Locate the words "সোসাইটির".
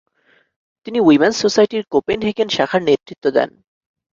1.43-1.83